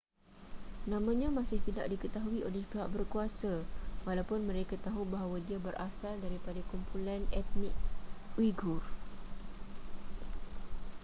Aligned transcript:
namanya 0.91 1.27
masih 1.39 1.59
tidak 1.67 1.85
diketahui 1.93 2.39
oleh 2.47 2.63
pihak 2.71 2.87
berkuasa 2.95 3.53
walaupun 4.07 4.39
mereka 4.49 4.73
tahu 4.87 5.03
bahawa 5.15 5.37
dia 5.47 5.59
berasal 5.67 6.13
daripada 6.25 6.57
kumpulan 6.73 7.21
etnik 7.39 7.75
uighur 8.39 8.81